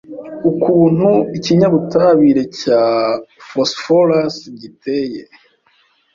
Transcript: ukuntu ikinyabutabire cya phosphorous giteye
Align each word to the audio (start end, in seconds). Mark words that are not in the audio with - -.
ukuntu 0.49 1.09
ikinyabutabire 1.37 2.43
cya 2.59 2.81
phosphorous 3.47 4.35
giteye 4.59 5.21